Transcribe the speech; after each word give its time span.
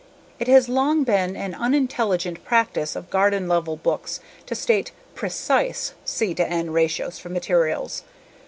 It 0.39 0.47
has 0.47 0.67
long 0.67 1.03
been 1.03 1.35
an 1.35 1.53
unintelligent 1.53 2.43
practice 2.43 2.95
of 2.95 3.11
garden 3.11 3.47
level 3.47 3.75
books 3.77 4.19
to 4.47 4.55
state 4.55 4.91
"precise" 5.13 5.93
C/N 6.05 6.71
ratios 6.71 7.19
for 7.19 7.29
materials. 7.29 8.03